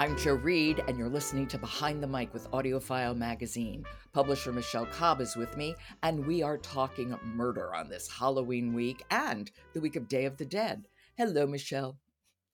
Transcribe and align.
I'm 0.00 0.16
Jo 0.16 0.32
Reed, 0.32 0.82
and 0.88 0.96
you're 0.96 1.10
listening 1.10 1.46
to 1.48 1.58
Behind 1.58 2.02
the 2.02 2.06
Mic 2.06 2.32
with 2.32 2.50
AudioFile 2.52 3.14
Magazine. 3.14 3.84
Publisher 4.14 4.50
Michele 4.50 4.86
Cobb 4.86 5.20
is 5.20 5.36
with 5.36 5.58
me, 5.58 5.74
and 6.02 6.26
we 6.26 6.42
are 6.42 6.56
talking 6.56 7.14
murder 7.22 7.74
on 7.74 7.90
this 7.90 8.08
Halloween 8.08 8.72
week 8.72 9.04
and 9.10 9.50
the 9.74 9.80
week 9.82 9.96
of 9.96 10.08
Day 10.08 10.24
of 10.24 10.38
the 10.38 10.46
Dead. 10.46 10.88
Hello, 11.18 11.46
Michele. 11.46 11.98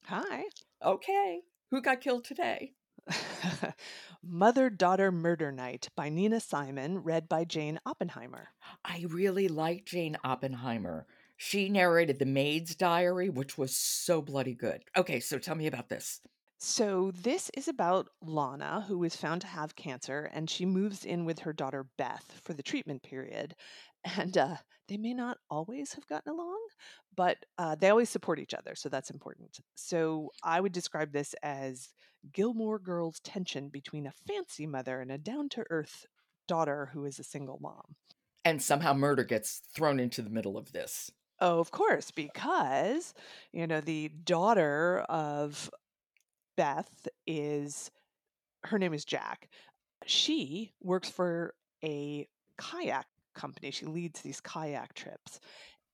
Hi. 0.06 0.46
Okay. 0.84 1.42
Who 1.70 1.80
got 1.80 2.00
killed 2.00 2.24
today? 2.24 2.72
Mother 4.24 4.68
Daughter 4.68 5.12
Murder 5.12 5.52
Night 5.52 5.88
by 5.94 6.08
Nina 6.08 6.40
Simon, 6.40 7.04
read 7.04 7.28
by 7.28 7.44
Jane 7.44 7.78
Oppenheimer. 7.86 8.48
I 8.84 9.04
really 9.08 9.46
like 9.46 9.84
Jane 9.86 10.16
Oppenheimer. 10.24 11.06
She 11.36 11.68
narrated 11.68 12.18
The 12.18 12.26
Maid's 12.26 12.74
Diary, 12.74 13.28
which 13.28 13.56
was 13.56 13.76
so 13.76 14.20
bloody 14.20 14.54
good. 14.54 14.82
Okay, 14.96 15.20
so 15.20 15.38
tell 15.38 15.54
me 15.54 15.68
about 15.68 15.88
this. 15.88 16.22
So, 16.58 17.10
this 17.12 17.50
is 17.54 17.68
about 17.68 18.08
Lana, 18.22 18.82
who 18.82 19.02
is 19.04 19.16
found 19.16 19.40
to 19.42 19.46
have 19.46 19.76
cancer, 19.76 20.24
and 20.32 20.48
she 20.48 20.64
moves 20.66 21.04
in 21.04 21.24
with 21.24 21.38
her 21.40 21.52
daughter 21.52 21.84
Beth 21.98 22.40
for 22.44 22.52
the 22.54 22.62
treatment 22.62 23.02
period. 23.02 23.54
And 24.04 24.38
uh, 24.38 24.58
they 24.86 24.98
may 24.98 25.14
not 25.14 25.38
always 25.50 25.94
have 25.94 26.06
gotten 26.06 26.30
along, 26.30 26.64
but 27.16 27.44
uh, 27.58 27.74
they 27.74 27.90
always 27.90 28.08
support 28.08 28.38
each 28.38 28.54
other. 28.54 28.76
So, 28.76 28.88
that's 28.88 29.10
important. 29.10 29.58
So, 29.74 30.30
I 30.42 30.60
would 30.60 30.72
describe 30.72 31.12
this 31.12 31.34
as 31.42 31.92
Gilmore 32.32 32.78
Girls 32.78 33.18
tension 33.20 33.68
between 33.68 34.06
a 34.06 34.12
fancy 34.12 34.66
mother 34.66 35.00
and 35.00 35.10
a 35.10 35.18
down 35.18 35.48
to 35.50 35.64
earth 35.70 36.06
daughter 36.46 36.90
who 36.92 37.04
is 37.04 37.18
a 37.18 37.24
single 37.24 37.58
mom. 37.60 37.96
And 38.46 38.62
somehow 38.62 38.94
murder 38.94 39.24
gets 39.24 39.58
thrown 39.58 40.00
into 40.00 40.22
the 40.22 40.30
middle 40.30 40.56
of 40.56 40.72
this. 40.72 41.10
Oh, 41.40 41.58
of 41.60 41.70
course, 41.70 42.10
because, 42.10 43.12
you 43.52 43.66
know, 43.66 43.80
the 43.80 44.08
daughter 44.08 45.00
of 45.08 45.70
Beth 46.56 47.08
is 47.26 47.90
her 48.64 48.78
name 48.78 48.94
is 48.94 49.04
Jack. 49.04 49.48
She 50.06 50.72
works 50.82 51.08
for 51.08 51.54
a 51.84 52.26
kayak 52.58 53.06
company. 53.34 53.70
She 53.70 53.86
leads 53.86 54.20
these 54.20 54.40
kayak 54.40 54.94
trips. 54.94 55.40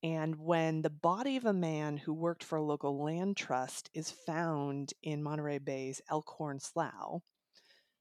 And 0.03 0.37
when 0.37 0.83
the 0.83 0.91
body 0.91 1.37
of 1.37 1.45
a 1.45 1.53
man 1.53 1.97
who 1.97 2.13
worked 2.13 2.43
for 2.43 2.57
a 2.57 2.63
local 2.63 3.03
land 3.03 3.37
trust 3.37 3.89
is 3.95 4.11
found 4.11 4.93
in 5.03 5.23
Monterey 5.23 5.59
Bay's 5.59 6.01
Elkhorn 6.11 6.59
Slough, 6.59 7.23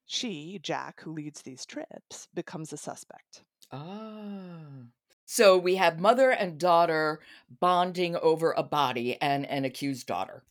she, 0.06 0.58
Jack, 0.60 1.00
who 1.00 1.12
leads 1.12 1.42
these 1.42 1.64
trips, 1.64 2.28
becomes 2.34 2.72
a 2.72 2.76
suspect. 2.76 3.44
Ah. 3.70 4.86
So 5.24 5.56
we 5.56 5.76
have 5.76 6.00
mother 6.00 6.30
and 6.30 6.58
daughter 6.58 7.20
bonding 7.60 8.16
over 8.16 8.52
a 8.52 8.62
body 8.62 9.20
and 9.22 9.46
an 9.46 9.64
accused 9.64 10.06
daughter. 10.06 10.42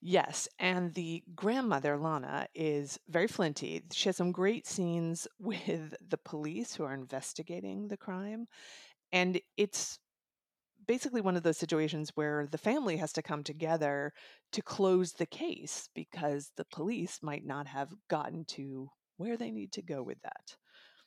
Yes, 0.00 0.48
and 0.60 0.94
the 0.94 1.24
grandmother, 1.34 1.96
Lana, 1.96 2.46
is 2.54 3.00
very 3.08 3.26
flinty. 3.26 3.82
She 3.92 4.08
has 4.08 4.16
some 4.16 4.30
great 4.30 4.66
scenes 4.66 5.26
with 5.38 5.94
the 6.06 6.18
police 6.18 6.74
who 6.74 6.84
are 6.84 6.94
investigating 6.94 7.88
the 7.88 7.96
crime. 7.96 8.46
And 9.10 9.40
it's 9.56 9.98
basically 10.86 11.20
one 11.20 11.36
of 11.36 11.42
those 11.42 11.58
situations 11.58 12.12
where 12.14 12.46
the 12.50 12.58
family 12.58 12.96
has 12.96 13.12
to 13.14 13.22
come 13.22 13.42
together 13.42 14.12
to 14.52 14.62
close 14.62 15.12
the 15.12 15.26
case 15.26 15.88
because 15.94 16.52
the 16.56 16.64
police 16.64 17.18
might 17.22 17.44
not 17.44 17.66
have 17.66 17.92
gotten 18.08 18.44
to 18.44 18.88
where 19.16 19.36
they 19.36 19.50
need 19.50 19.72
to 19.72 19.82
go 19.82 20.02
with 20.02 20.20
that. 20.22 20.56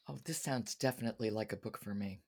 Oh, 0.08 0.20
this 0.26 0.42
sounds 0.42 0.76
definitely 0.76 1.30
like 1.30 1.54
a 1.54 1.58
book 1.58 1.80
for 1.82 1.94
me. 1.94 2.20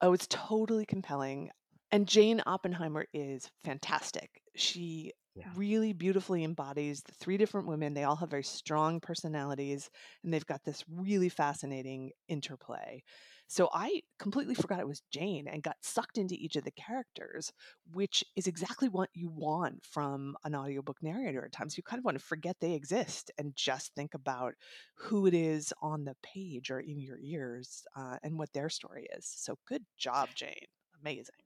Oh, 0.00 0.12
it's 0.12 0.26
totally 0.28 0.84
compelling. 0.84 1.50
And 1.92 2.08
Jane 2.08 2.42
Oppenheimer 2.46 3.06
is 3.12 3.50
fantastic. 3.64 4.42
She 4.56 5.12
Yeah. 5.34 5.52
really 5.54 5.92
beautifully 5.92 6.44
embodies 6.44 7.02
the 7.02 7.12
three 7.14 7.36
different 7.36 7.66
women. 7.66 7.94
They 7.94 8.04
all 8.04 8.16
have 8.16 8.30
very 8.30 8.44
strong 8.44 9.00
personalities 9.00 9.90
and 10.22 10.32
they've 10.32 10.46
got 10.46 10.64
this 10.64 10.84
really 10.88 11.28
fascinating 11.28 12.12
interplay. 12.28 13.02
So 13.48 13.68
I 13.72 14.02
completely 14.18 14.54
forgot 14.54 14.80
it 14.80 14.88
was 14.88 15.02
Jane 15.10 15.46
and 15.46 15.62
got 15.62 15.76
sucked 15.82 16.16
into 16.16 16.34
each 16.34 16.56
of 16.56 16.64
the 16.64 16.70
characters, 16.70 17.52
which 17.92 18.24
is 18.36 18.46
exactly 18.46 18.88
what 18.88 19.10
you 19.14 19.30
want 19.30 19.84
from 19.84 20.36
an 20.44 20.54
audiobook 20.54 21.02
narrator 21.02 21.44
at 21.44 21.52
times. 21.52 21.76
You 21.76 21.82
kind 21.82 21.98
of 21.98 22.04
want 22.04 22.18
to 22.18 22.24
forget 22.24 22.56
they 22.60 22.72
exist 22.72 23.30
and 23.38 23.54
just 23.54 23.94
think 23.94 24.14
about 24.14 24.54
who 24.96 25.26
it 25.26 25.34
is 25.34 25.72
on 25.82 26.04
the 26.04 26.16
page 26.22 26.70
or 26.70 26.80
in 26.80 26.98
your 27.00 27.18
ears 27.20 27.84
uh, 27.96 28.16
and 28.22 28.38
what 28.38 28.52
their 28.52 28.70
story 28.70 29.06
is. 29.16 29.26
So 29.26 29.58
good 29.66 29.84
job, 29.98 30.30
Jane. 30.34 30.66
Amazing. 31.00 31.41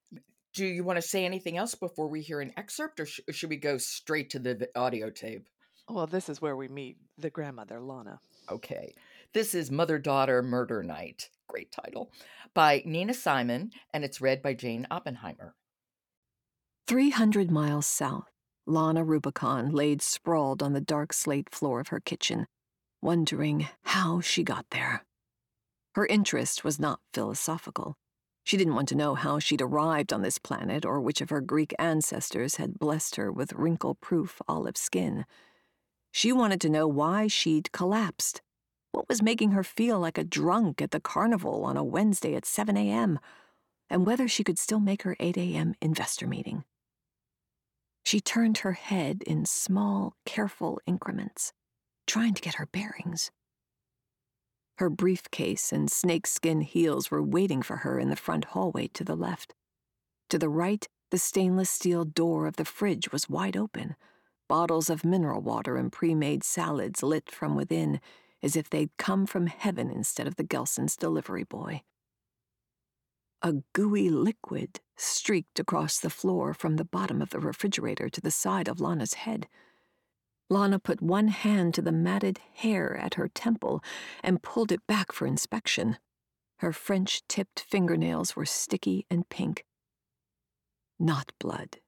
Do 0.57 0.65
you 0.65 0.85
want 0.85 0.97
to 0.97 1.03
say 1.03 1.27
anything 1.27 1.59
else 1.59 1.75
before 1.75 2.09
we 2.09 2.23
hear 2.23 2.41
an 2.41 2.51
excerpt, 2.57 2.99
or 2.99 3.05
sh- 3.05 3.21
should 3.31 3.51
we 3.51 3.59
go 3.59 3.77
straight 3.77 4.31
to 4.31 4.39
the 4.39 4.71
audio 4.75 5.11
tape? 5.11 5.51
Well, 5.87 6.07
this 6.07 6.31
is 6.31 6.41
where 6.41 6.57
we 6.57 6.67
meet 6.67 6.97
the 7.19 7.29
grandmother, 7.29 7.79
Lana. 7.79 8.21
Okay. 8.51 8.95
This 9.35 9.55
is 9.55 9.71
Mother 9.71 9.99
Daughter 9.99 10.43
Murder 10.43 10.83
Night. 10.83 11.29
Great 11.47 11.71
title. 11.71 12.11
By 12.55 12.83
Nina 12.87 13.13
Simon, 13.13 13.71
and 13.93 14.03
it's 14.03 14.23
read 14.23 14.41
by 14.41 14.55
Jane 14.55 14.87
Oppenheimer. 14.91 15.55
300 16.87 17.51
miles 17.51 17.87
south, 17.87 18.31
Lana 18.67 19.05
Rubicon 19.05 19.73
laid 19.73 20.01
sprawled 20.01 20.63
on 20.63 20.73
the 20.73 20.81
dark 20.81 21.13
slate 21.13 21.51
floor 21.55 21.81
of 21.81 21.89
her 21.89 22.01
kitchen, 22.01 22.47
wondering 23.03 23.69
how 23.83 24.23
she 24.23 24.43
got 24.43 24.65
there. 24.71 25.05
Her 25.97 26.07
interest 26.07 26.65
was 26.65 26.81
not 26.81 27.01
philosophical. 27.13 27.99
She 28.47 28.57
didn't 28.57 28.77
want 28.77 28.89
to 28.91 28.95
know 28.95 29.17
how 29.17 29.41
she'd 29.41 29.61
arrived 29.61 30.13
on 30.13 30.23
this 30.23 30.39
planet 30.39 30.85
or 30.85 31.01
which 31.01 31.21
of 31.21 31.31
her 31.31 31.41
Greek 31.41 31.75
ancestors 31.81 32.55
had 32.57 32.79
blessed 32.79 33.17
her 33.17 33.33
with 33.33 33.53
wrinkle 33.55 33.97
proof 33.97 34.41
olive 34.47 34.77
skin. 34.77 35.27
She 36.13 36.33
wanted 36.33 36.61
to 36.61 36.71
know 36.71 36.87
why 36.87 37.27
she'd 37.27 37.73
collapsed. 37.73 38.43
What 38.93 39.09
was 39.09 39.21
making 39.21 39.51
her 39.51 39.65
feel 39.65 39.99
like 39.99 40.17
a 40.17 40.23
drunk 40.23 40.81
at 40.81 40.93
the 40.93 41.01
carnival 41.01 41.65
on 41.65 41.77
a 41.77 41.83
Wednesday 41.83 42.37
at 42.37 42.47
7 42.47 42.77
a.m., 42.77 43.19
and 43.91 44.07
whether 44.07 44.29
she 44.29 44.45
could 44.45 44.61
still 44.61 44.81
make 44.81 45.03
her 45.03 45.17
8 45.19 45.37
a.m. 45.37 45.75
investor 45.83 46.29
meeting. 46.29 46.63
She 48.05 48.21
turned 48.21 48.59
her 48.59 48.75
head 48.75 49.25
in 49.27 49.45
small, 49.45 50.15
careful 50.25 50.81
increments, 50.87 51.53
trying 52.07 52.35
to 52.35 52.43
get 52.43 52.55
her 52.55 52.67
bearings. 52.67 53.33
Her 54.79 54.91
briefcase 54.91 55.73
and 55.73 55.91
snakeskin 55.91 56.61
heels 56.61 57.11
were 57.11 57.23
waiting 57.23 57.63
for 57.63 57.79
her 57.79 57.99
in 57.99 58.11
the 58.11 58.17
front 58.17 58.47
hallway 58.47 58.89
to 58.89 59.05
the 59.05 59.17
left. 59.17 59.55
To 60.29 60.39
the 60.39 60.51
right, 60.51 60.87
the 61.11 61.19
stainless 61.19 61.71
steel 61.71 62.05
door 62.05 62.47
of 62.47 62.57
the 62.57 62.65
fridge 62.65 63.11
was 63.11 63.29
wide 63.29 63.57
open, 63.57 63.97
bottles 64.49 64.91
of 64.91 65.05
mineral 65.05 65.41
water 65.41 65.77
and 65.77 65.91
pre 65.91 66.15
made 66.15 66.45
salads 66.45 67.03
lit 67.03 67.31
from 67.31 67.55
within, 67.55 68.01
as 68.43 68.55
if 68.55 68.69
they'd 68.69 68.97
come 68.99 69.25
from 69.25 69.47
heaven 69.47 69.91
instead 69.91 70.27
of 70.27 70.37
the 70.37 70.45
Gelson's 70.45 70.97
delivery 70.97 71.45
boy. 71.45 71.83
A 73.43 73.55
gooey 73.73 74.11
liquid 74.11 74.81
streaked 74.97 75.59
across 75.59 75.99
the 75.99 76.11
floor 76.11 76.53
from 76.53 76.77
the 76.77 76.85
bottom 76.85 77.23
of 77.23 77.31
the 77.31 77.41
refrigerator 77.41 78.09
to 78.09 78.21
the 78.21 78.31
side 78.31 78.69
of 78.69 78.81
Lana's 78.81 79.15
head. 79.15 79.47
Lana 80.49 80.79
put 80.79 81.03
one 81.03 81.29
hand 81.29 81.75
to 81.75 81.83
the 81.83 81.93
matted 81.93 82.39
hair 82.55 82.97
at 82.97 83.15
her 83.15 83.29
temple 83.29 83.83
and 84.23 84.43
pulled 84.43 84.71
it 84.71 84.87
back 84.87 85.13
for 85.13 85.27
inspection. 85.27 85.99
Her 86.59 86.73
French 86.73 87.27
tipped 87.29 87.61
fingernails 87.61 88.37
were 88.37 88.47
sticky 88.47 89.07
and 89.11 89.29
pink. 89.29 89.65
Not 90.99 91.33
blood, 91.39 91.81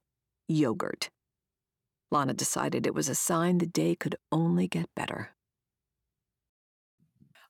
yogurt. 0.48 1.10
Lana 2.10 2.34
decided 2.34 2.86
it 2.86 2.94
was 2.94 3.08
a 3.08 3.14
sign 3.14 3.58
the 3.58 3.66
day 3.66 3.94
could 3.94 4.16
only 4.32 4.66
get 4.66 4.94
better. 4.94 5.30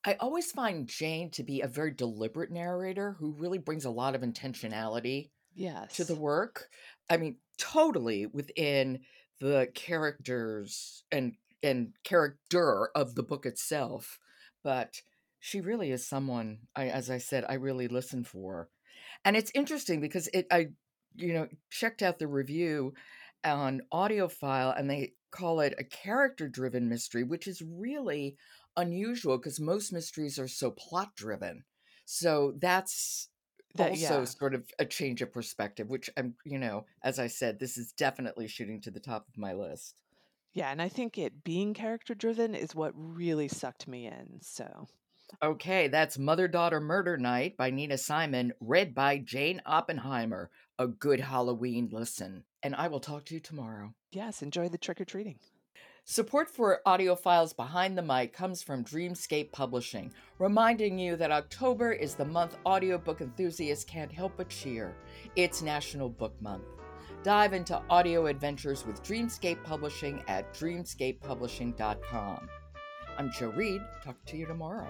I 0.04 0.14
always 0.14 0.52
find 0.52 0.88
Jane 0.88 1.30
to 1.32 1.42
be 1.42 1.60
a 1.60 1.68
very 1.68 1.90
deliberate 1.92 2.50
narrator 2.50 3.12
who 3.12 3.32
really 3.32 3.58
brings 3.58 3.84
a 3.84 3.90
lot 3.90 4.14
of 4.14 4.22
intentionality 4.22 5.30
Yes. 5.54 5.96
to 5.96 6.04
the 6.04 6.14
work. 6.14 6.68
I 7.10 7.16
mean, 7.16 7.40
totally 7.58 8.26
within 8.26 9.04
the 9.40 9.68
characters 9.74 11.04
and 11.10 11.34
and 11.62 11.92
character 12.04 12.90
of 12.94 13.14
the 13.14 13.22
book 13.22 13.44
itself, 13.46 14.18
but 14.62 15.02
she 15.40 15.60
really 15.60 15.90
is 15.90 16.06
someone 16.06 16.58
I 16.74 16.88
as 16.88 17.10
I 17.10 17.18
said 17.18 17.44
I 17.48 17.54
really 17.54 17.88
listen 17.88 18.24
for. 18.24 18.68
And 19.24 19.36
it's 19.36 19.52
interesting 19.54 20.00
because 20.00 20.28
it 20.32 20.46
I 20.50 20.68
you 21.16 21.32
know 21.34 21.48
checked 21.70 22.02
out 22.02 22.18
the 22.18 22.28
review 22.28 22.94
on 23.44 23.82
AudioFile 23.92 24.78
and 24.78 24.90
they 24.90 25.12
call 25.30 25.60
it 25.60 25.74
a 25.78 25.84
character 25.84 26.48
driven 26.48 26.88
mystery, 26.88 27.22
which 27.22 27.46
is 27.46 27.62
really 27.62 28.36
unusual 28.76 29.36
because 29.38 29.60
most 29.60 29.92
mysteries 29.92 30.38
are 30.38 30.48
so 30.48 30.70
plot 30.70 31.14
driven. 31.16 31.64
So 32.04 32.54
that's 32.58 33.28
That- 33.78 33.90
also 33.90 34.18
yeah. 34.20 34.24
sort 34.24 34.54
of 34.54 34.64
a 34.78 34.84
change 34.84 35.22
of 35.22 35.32
perspective, 35.32 35.88
which 35.88 36.10
I'm, 36.16 36.34
you 36.44 36.58
know, 36.58 36.84
as 37.02 37.18
I 37.18 37.26
said, 37.28 37.58
this 37.58 37.76
is 37.78 37.92
definitely 37.92 38.46
shooting 38.48 38.80
to 38.82 38.90
the 38.90 39.00
top 39.00 39.26
of 39.28 39.38
my 39.38 39.52
list. 39.54 39.94
Yeah, 40.54 40.70
and 40.70 40.80
I 40.82 40.88
think 40.88 41.18
it 41.18 41.44
being 41.44 41.74
character 41.74 42.14
driven 42.14 42.54
is 42.54 42.74
what 42.74 42.92
really 42.94 43.48
sucked 43.48 43.86
me 43.86 44.06
in. 44.06 44.40
So, 44.40 44.88
Okay, 45.42 45.88
that's 45.88 46.18
Mother 46.18 46.48
Daughter 46.48 46.80
Murder 46.80 47.18
Night 47.18 47.56
by 47.58 47.70
Nina 47.70 47.98
Simon, 47.98 48.52
read 48.60 48.94
by 48.94 49.18
Jane 49.18 49.60
Oppenheimer. 49.66 50.50
A 50.78 50.86
good 50.86 51.20
Halloween 51.20 51.88
listen. 51.92 52.44
And 52.62 52.74
I 52.74 52.88
will 52.88 53.00
talk 53.00 53.26
to 53.26 53.34
you 53.34 53.40
tomorrow. 53.40 53.92
yes, 54.10 54.42
enjoy 54.42 54.68
the 54.68 54.78
trick 54.78 55.00
or 55.00 55.04
treating. 55.04 55.38
Support 56.10 56.48
for 56.48 56.80
AudioFile's 56.86 57.52
Behind 57.52 57.96
the 57.96 58.00
Mic 58.00 58.32
comes 58.32 58.62
from 58.62 58.82
Dreamscape 58.82 59.52
Publishing, 59.52 60.10
reminding 60.38 60.98
you 60.98 61.16
that 61.16 61.30
October 61.30 61.92
is 61.92 62.14
the 62.14 62.24
month 62.24 62.56
audiobook 62.64 63.20
enthusiasts 63.20 63.84
can't 63.84 64.10
help 64.10 64.32
but 64.38 64.48
cheer. 64.48 64.96
It's 65.36 65.60
National 65.60 66.08
Book 66.08 66.32
Month. 66.40 66.64
Dive 67.22 67.52
into 67.52 67.82
audio 67.90 68.24
adventures 68.24 68.86
with 68.86 69.02
Dreamscape 69.02 69.62
Publishing 69.62 70.22
at 70.28 70.54
dreamscapepublishing.com. 70.54 72.48
I'm 73.18 73.30
Jo 73.30 73.50
Reed. 73.50 73.82
Talk 74.02 74.16
to 74.28 74.38
you 74.38 74.46
tomorrow. 74.46 74.88